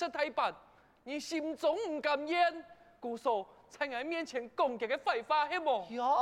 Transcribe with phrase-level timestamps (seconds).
[0.00, 0.54] 了你二十大板，
[1.04, 2.64] 你心中唔甘愿，
[3.00, 5.86] 故说在我面前攻击嘅废话系么？
[5.90, 6.16] 哟，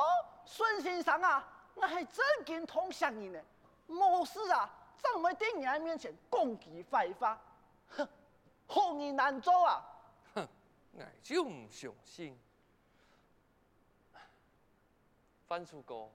[0.45, 3.41] 孙先生啊，我系真见通杀人呢，
[3.89, 7.39] 冇事啊，怎会在人面前攻击废话？
[7.91, 8.09] 哼，
[8.67, 9.85] 好人难做啊！
[10.35, 10.49] 哼，
[10.93, 12.39] 我就唔相信。
[15.47, 16.09] 范楚歌，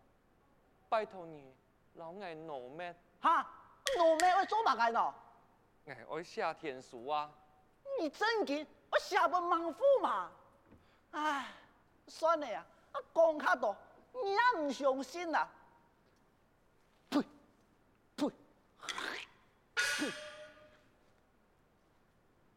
[0.90, 1.52] 拜托你，
[1.96, 2.96] 老爱农咩？
[3.20, 3.50] 哈，
[3.98, 5.14] 农咩会做乜嘅呢？
[6.08, 7.32] 我爱写天书啊！
[8.00, 10.32] 你真见我写本孟夫嘛？
[11.12, 11.54] 唉，
[12.08, 13.76] 算了呀，我讲卡多，
[14.14, 15.48] 你也唔相信啦。
[17.10, 17.22] 呸！
[18.16, 18.32] 呸！
[19.76, 20.12] 呸！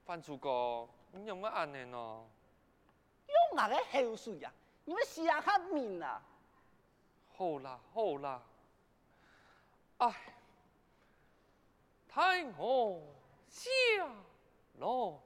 [0.04, 2.24] 范楚歌，你用乜安尼呢？
[3.26, 4.52] 用哪个口水呀？
[4.84, 6.22] 你们写下面啊！
[7.36, 8.40] 好啦好啦，
[9.98, 10.14] 哎，
[12.08, 13.02] 太我
[13.50, 13.70] 下
[14.78, 15.25] 咯。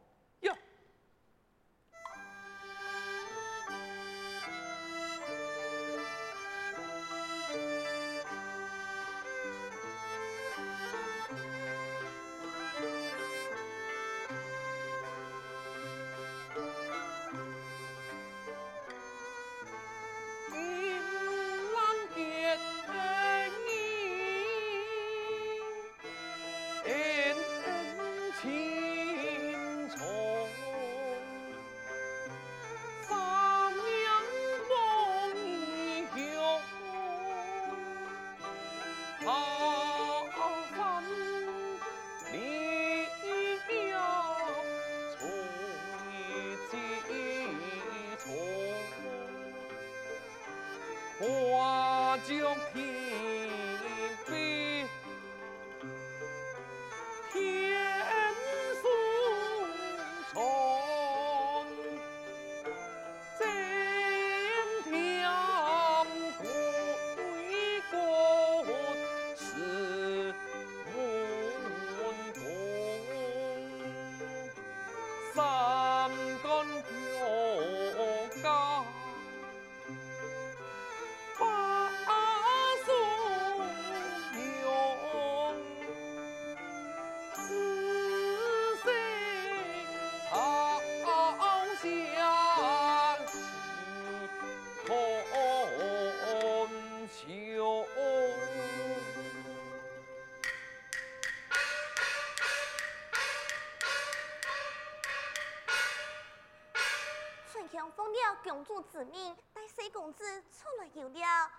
[109.04, 111.50] 带四公子出来游了。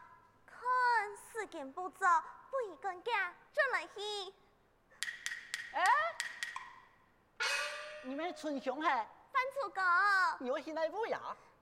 [0.46, 0.60] 看
[1.32, 4.34] 时间不早，不宜赶驾，转来去。
[5.74, 5.84] 哎，
[8.04, 8.88] 你们春兄嘿？
[8.88, 9.82] 范楚歌，
[10.40, 11.20] 你要去哪屋呀？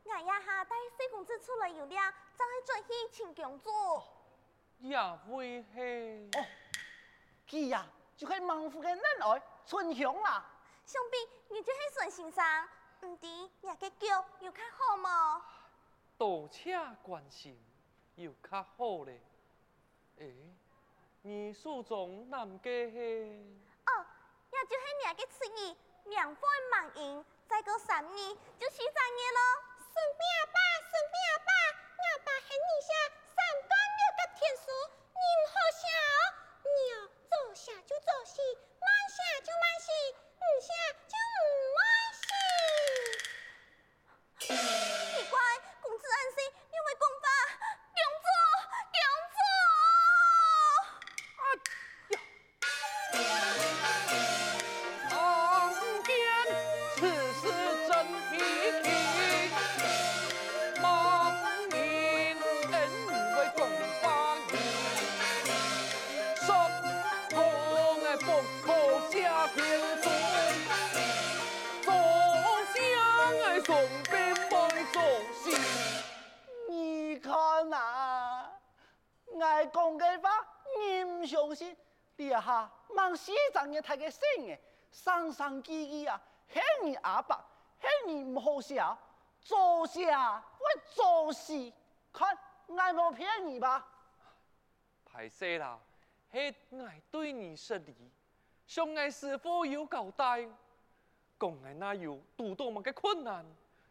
[0.10, 3.72] 俺呀哈带四公子出来游了，再转去请公主。
[4.80, 6.30] 也会嘿。
[6.36, 6.46] 哦，
[7.48, 7.86] 佢呀
[8.18, 10.44] 就系孟府的嫩儿春兄啦。
[10.86, 11.18] 兄弟，
[11.54, 12.70] 你就是孙先生。
[13.02, 13.26] 唔知
[13.62, 15.46] 你个脚有较好吗？
[16.20, 17.58] 多且关心，
[18.16, 19.22] 又较好咧。
[20.18, 20.36] 诶、欸，
[21.22, 22.98] 你书中男嘅系？
[23.86, 24.06] 哦，
[24.52, 25.78] 也就是你个词语，
[26.10, 29.64] 名副满英，再过三年就四十年咯。
[29.80, 30.22] 顺便
[30.52, 30.60] 爸，
[30.92, 31.16] 顺便
[31.48, 31.52] 爸，
[31.96, 32.92] 我爸喊你下
[83.10, 84.58] 下望西藏嘅太个声嘅，
[84.92, 87.44] 生生叽叽啊，喊你阿爸，
[87.80, 88.98] 喊你唔好笑，
[89.42, 91.72] 做下会做事，
[92.14, 93.86] 看我冇骗你吧？
[95.12, 95.80] 歹势啦，
[96.32, 97.96] 系我对你失礼，
[98.68, 100.44] 向我师父有交代，
[101.40, 103.46] 讲我那有多多么个困难，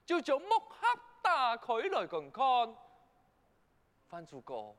[0.06, 0.76] 就将木盒
[1.22, 2.76] 打开来观看。
[4.08, 4.74] 范主公，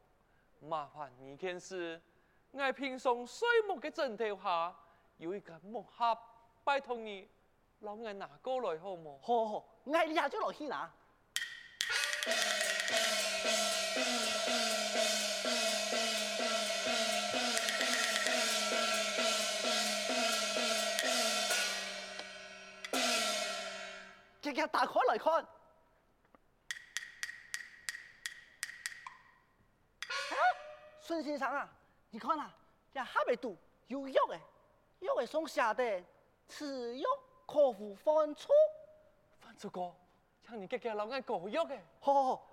[0.62, 2.02] 麻烦你件事，
[2.52, 4.76] 我平常睡木嘅枕头下
[5.18, 6.18] 有一个木盒，
[6.64, 7.30] 拜托你
[7.80, 9.20] 老我拿过来好冇？
[9.22, 10.92] 好好，我俩就落去拿。
[24.42, 25.46] 这个打开来看，啊，
[31.00, 31.70] 孙先生啊，
[32.12, 32.52] 你看啊，
[32.92, 33.56] 这下面度
[33.88, 34.40] 有药诶，
[35.02, 36.04] 药诶上下的，
[36.48, 37.08] 此药
[37.46, 38.52] 可服犯错。
[39.40, 39.96] 范主公，
[40.48, 41.80] 请你给给老爱过药诶。
[42.00, 42.46] 好好好。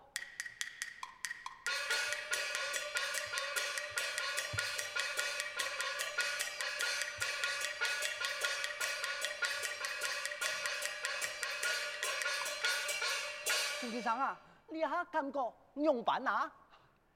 [13.81, 14.39] 先生啊，
[14.69, 16.53] 你下感觉用板啊？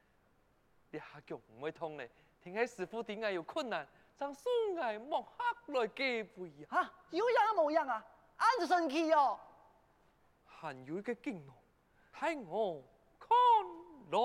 [0.91, 2.09] 你下脚唔会痛咧，
[2.43, 3.87] 听起师傅点解有困难，
[4.19, 5.29] 将素颜木刻
[5.79, 6.91] 来寄回啊？
[7.11, 8.03] 有样冇样啊？
[8.37, 9.39] 安就神奇哦！
[10.47, 11.55] 还有一个惊龙，
[12.19, 12.83] 喺我
[13.19, 13.29] 看
[14.11, 14.19] 来，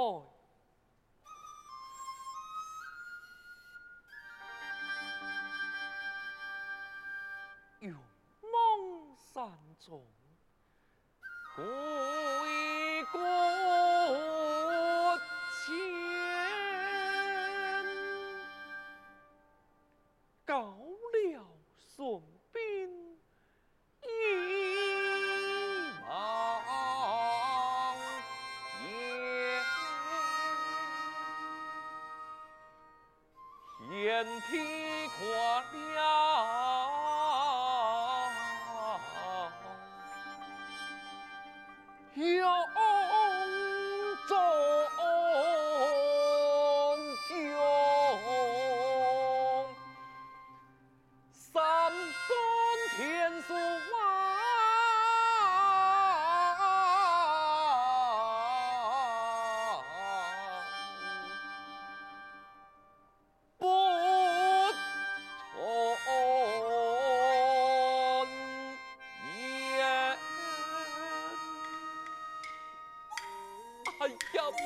[7.80, 7.92] 有
[8.42, 10.02] 梦山中。
[11.56, 13.04] 故意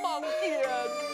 [0.01, 1.08] 盲点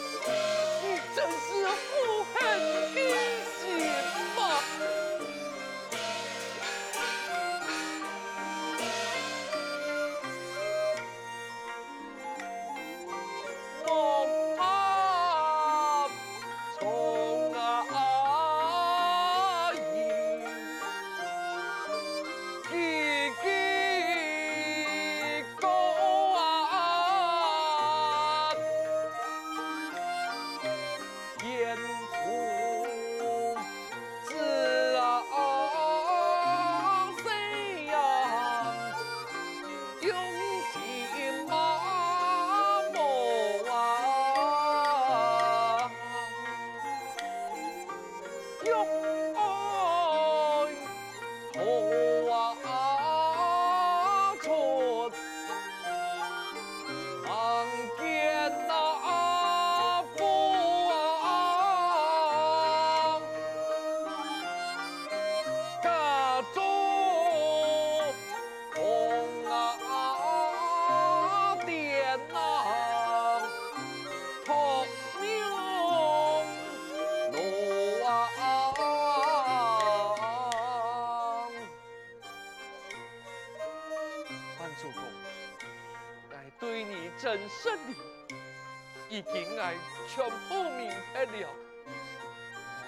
[90.08, 91.48] 全部明白了，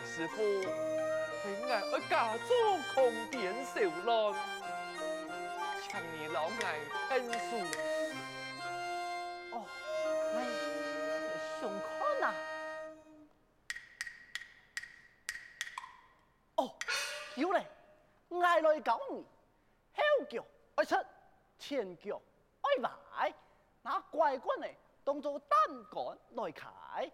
[0.07, 0.37] 师傅，
[1.45, 1.47] 我
[1.93, 2.49] 要假装
[2.95, 2.97] 空
[3.31, 4.35] 点小浪，
[5.83, 6.78] 请你老爱
[7.09, 7.49] 听书。
[9.52, 9.55] 哦，
[10.35, 10.37] 哎，
[11.61, 11.88] 想看
[12.23, 12.35] 啊？
[16.57, 16.75] 哦，
[17.37, 17.67] 有嘞，
[18.43, 19.26] 爱来教你，
[19.95, 20.45] 后脚
[20.76, 20.97] 爱出，
[21.59, 22.21] 前脚
[22.62, 22.90] 爱埋，
[23.21, 23.28] 那
[24.11, 24.67] 乖乖呢？
[25.05, 25.59] 当做胆
[25.91, 27.11] 杆来开，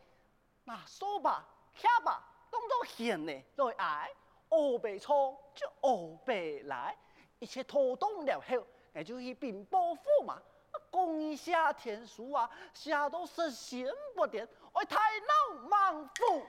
[0.65, 2.21] 那扫把、卡把
[2.51, 4.11] 当做弦呢来挨，
[4.49, 6.97] 二背错就二背来，
[7.39, 10.43] 一切妥当了后，那就去禀报驸马，
[10.91, 13.87] 公一下天书啊，下到十仙
[14.17, 16.43] 不点，我太老莽夫。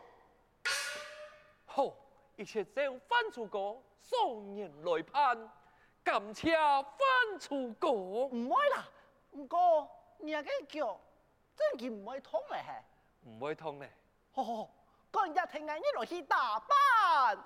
[1.66, 1.94] 好，
[2.38, 5.52] 一切将范主公送人来判，
[6.04, 7.92] 感谢翻出国。
[8.28, 8.90] 唔爱啦。
[9.32, 9.90] 唔过
[10.26, 11.00] 你个脚
[11.56, 12.64] 真的唔会痛嘅，
[13.22, 13.92] 唔会痛咧。
[14.32, 14.70] 好好好，
[15.14, 17.38] 今日听日你落去打扮，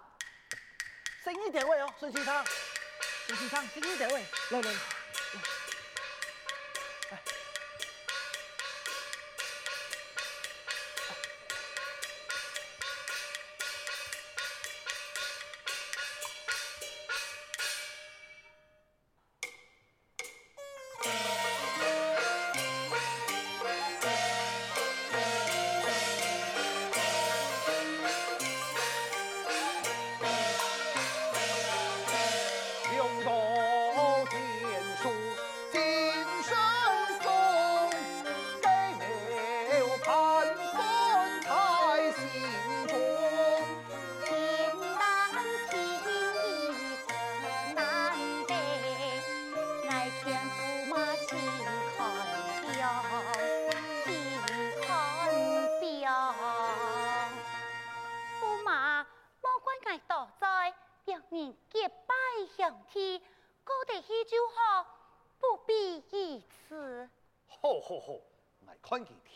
[1.23, 2.45] 先一点位哦，孙先生，
[3.27, 4.71] 孙先生，先一点位，来来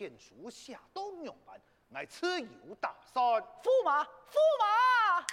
[0.03, 1.57] 天书下东阳班，
[1.91, 3.23] 来此有大山。
[3.23, 4.09] 驸马，驸
[4.59, 5.25] 马，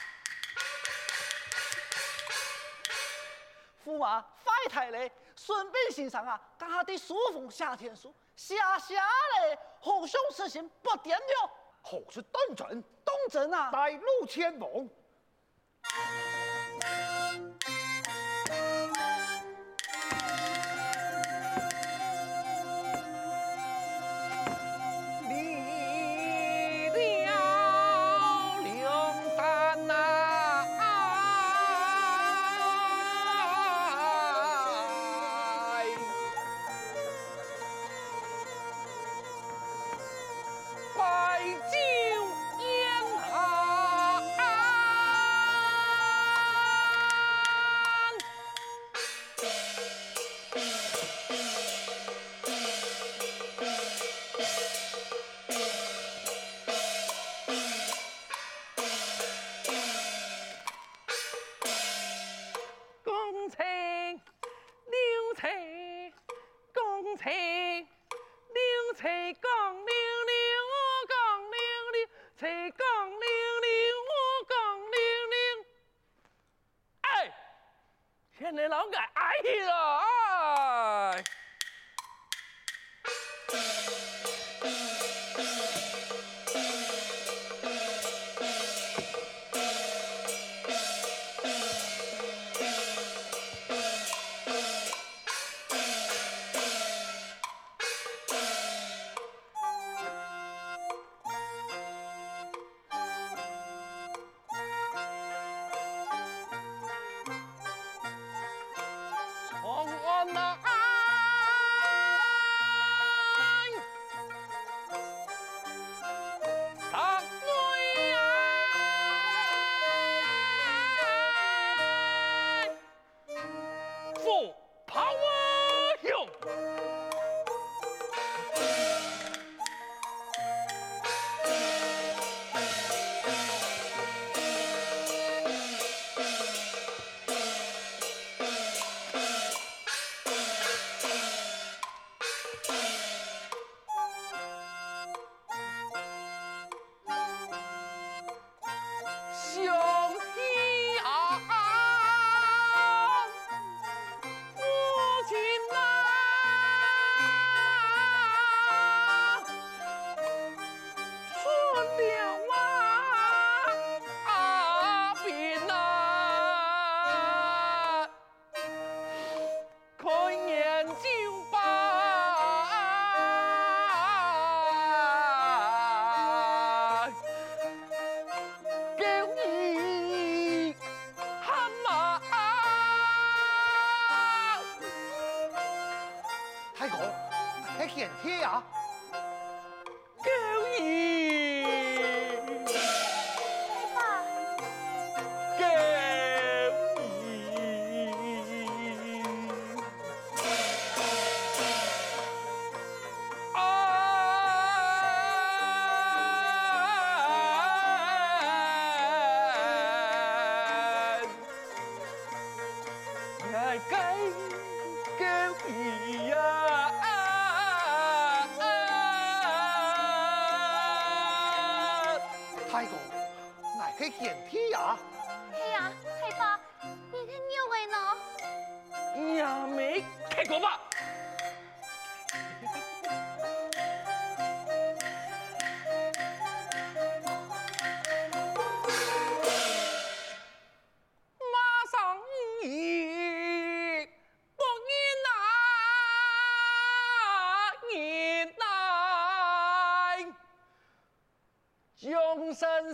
[3.84, 5.10] 驸马，快睇咧！
[5.34, 8.94] 顺便欣赏啊，家下的书风下天书，下下
[9.40, 11.50] 嘞，好像事情不点了。
[11.82, 14.88] 好是东镇，东镇啊，带路前往。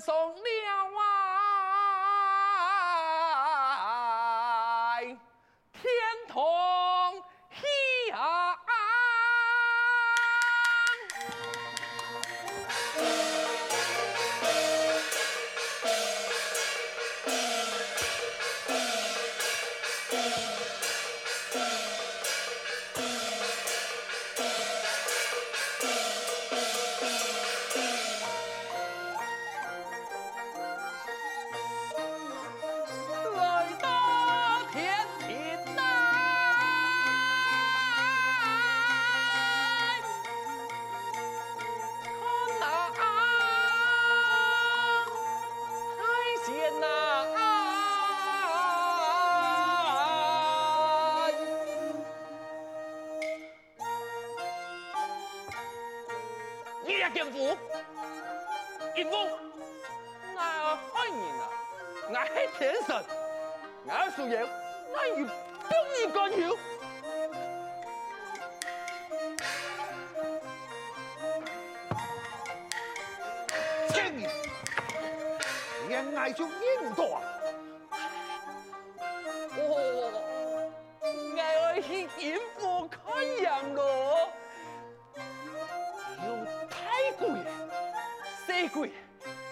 [0.00, 0.34] 松
[64.18, 64.40] 我需要
[64.92, 65.30] 我与不
[65.92, 66.56] 义干扰。
[73.90, 74.30] 千年，
[75.88, 77.22] 恋爱就应多啊！
[79.58, 79.60] 哦，
[81.02, 81.06] 我
[81.38, 82.98] 爱去天父看
[83.42, 84.30] 阳咯。
[88.72, 88.90] 贵，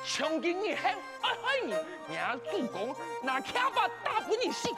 [0.04, 1.74] 穷经你还爱爱你，
[2.08, 4.68] 娘主公拿枪把打不你死。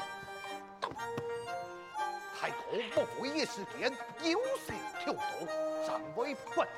[2.38, 5.48] 太公不会一时间有些挑动，
[5.86, 6.68] 尚未不天，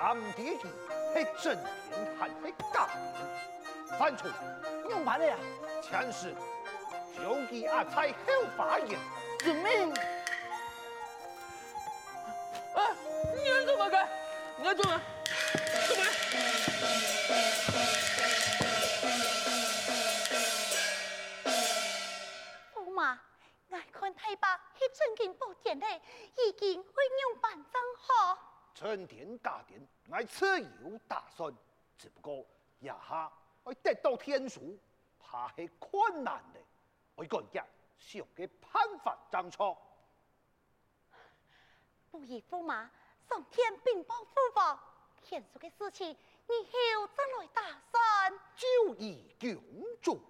[0.00, 0.68] 俺爹地
[1.14, 2.34] 系真天还是
[2.72, 3.98] 假天？
[3.98, 4.28] 犯错，
[4.90, 5.36] 用完了呀？
[5.82, 6.34] 前世
[7.16, 8.14] 就给阿才后
[8.56, 8.98] 发言，
[9.38, 9.92] 遵命。
[12.74, 12.78] 啊，
[13.34, 14.08] 你要怎么干？
[14.58, 15.00] 你要怎么？
[30.26, 31.54] 电，我自有打算。
[31.96, 32.46] 只不过
[32.80, 33.32] 一下
[33.64, 34.78] 我得到天书，
[35.18, 36.60] 怕系困难的。
[37.14, 37.64] 我个人
[37.98, 39.76] 想嘅办法张错。
[42.10, 42.90] 不义驸马，
[43.28, 44.78] 上天禀报父王，
[45.22, 46.16] 天书嘅事情，以
[46.96, 48.32] 后怎来打算？
[48.56, 49.62] 就以公
[50.02, 50.20] 主。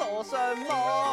[0.00, 0.34] 做什
[0.66, 1.09] 么？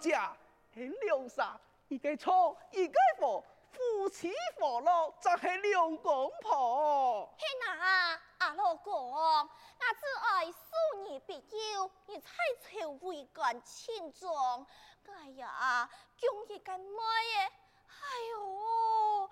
[0.00, 0.34] 家
[0.74, 7.28] 很良善，一个错一个错，夫妻和乐就系两公婆。
[7.38, 12.30] 嘿哪，阿老公，我只爱数年别休，你才
[12.62, 14.66] 朝为官轻重。
[15.06, 17.50] 哎呀，今日咁咩嘢？
[17.88, 19.30] 哎呦，我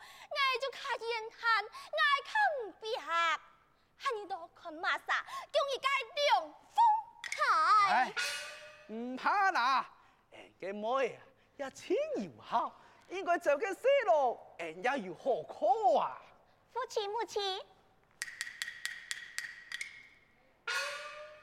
[0.61, 5.25] 就看眼看，我看唔别，喊你多看马啥？
[5.51, 6.77] 今日该两风
[7.23, 8.13] 台。
[8.89, 9.87] 唔怕啦。
[10.61, 11.23] 嘅妹啊，
[11.57, 16.21] 一钱又好，应该做嘅事咯，人家又何苦啊？
[16.73, 17.61] 父亲母亲，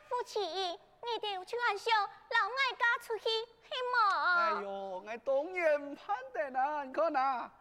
[0.08, 4.36] 父亲，你哋去安上老爱家出去，系嘛？
[4.36, 7.52] 哎呦，我当然盼得啦，你看呐，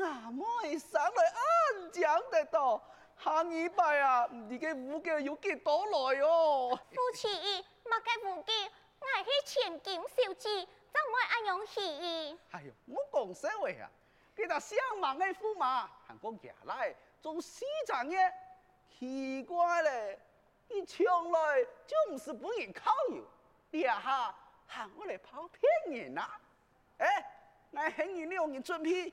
[0.00, 2.82] 阿妹生来安讲得多，
[3.22, 6.78] 下礼拜啊，你嘅武技有几多来哦？
[6.90, 8.52] 夫妻二，乜嘅武技？
[9.00, 12.38] 我系千金小姐，怎会安样戏意？
[12.50, 13.90] 哎呦，我讲实话啊，
[14.36, 18.32] 佢哋相望的驸马，行过夜来做西藏嘅，
[18.98, 20.18] 奇怪嘞，
[20.68, 23.24] 你从来就唔是本人靠油，
[23.70, 24.34] 你哈
[24.66, 26.40] 喊我嚟跑骗人啊？
[26.98, 27.26] 哎、欸，
[27.70, 29.12] 我请你两人准备，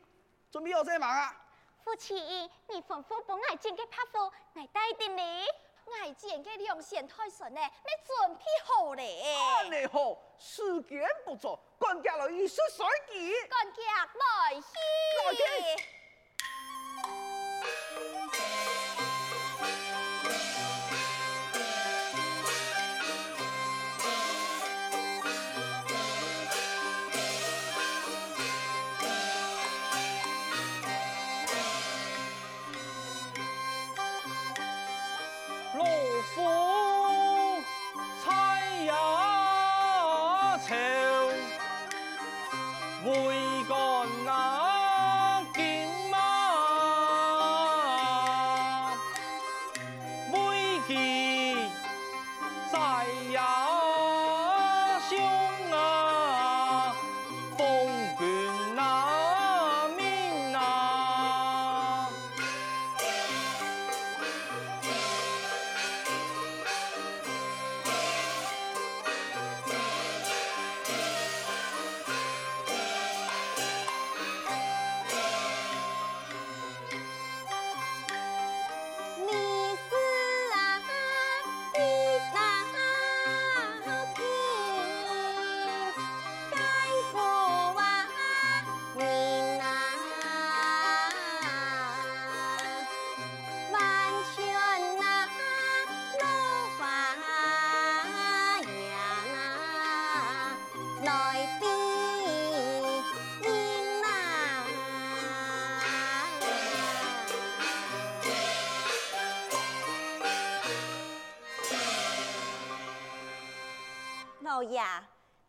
[0.51, 1.35] 准备好些忙啊？
[1.83, 5.45] 夫妻，你吩咐本爱进去拍夫，我带定你。
[5.93, 9.21] 爱见嘅两线太顺咧，你准备好嘞。
[9.23, 13.33] 安尼好，时间不错，管家来一说水机。
[13.47, 15.96] 管家来戏。
[114.77, 114.83] 来戏。
[114.83, 114.83] 老爷，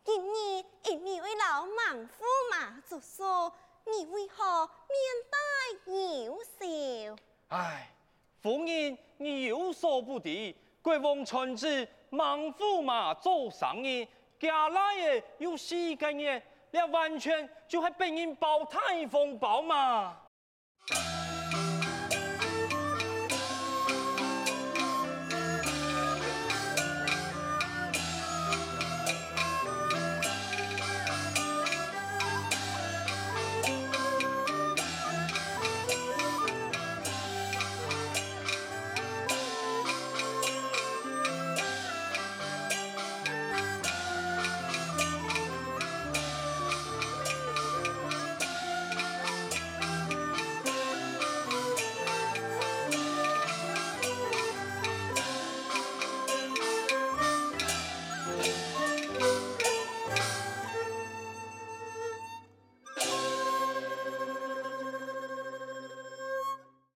[0.03, 3.53] 今日因你为老莽夫嘛，就说
[3.85, 4.97] 你为何面
[5.29, 7.15] 带忧愁？
[7.49, 7.91] 唉，
[8.41, 14.07] 夫人你有所不知，国王传旨莽夫嘛做生意，
[14.39, 20.17] 家来的有四个月，你完全就系被人包太风包嘛。